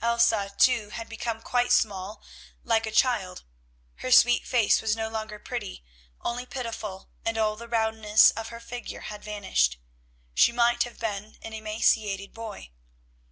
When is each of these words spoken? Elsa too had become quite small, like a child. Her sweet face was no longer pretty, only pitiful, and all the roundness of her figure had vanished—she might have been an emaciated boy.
Elsa 0.00 0.54
too 0.56 0.90
had 0.90 1.08
become 1.08 1.42
quite 1.42 1.72
small, 1.72 2.22
like 2.62 2.86
a 2.86 2.92
child. 2.92 3.42
Her 3.96 4.12
sweet 4.12 4.46
face 4.46 4.80
was 4.80 4.94
no 4.94 5.08
longer 5.08 5.40
pretty, 5.40 5.82
only 6.20 6.46
pitiful, 6.46 7.10
and 7.24 7.36
all 7.36 7.56
the 7.56 7.66
roundness 7.66 8.30
of 8.30 8.50
her 8.50 8.60
figure 8.60 9.00
had 9.10 9.24
vanished—she 9.24 10.52
might 10.52 10.84
have 10.84 11.00
been 11.00 11.38
an 11.42 11.52
emaciated 11.54 12.32
boy. 12.32 12.70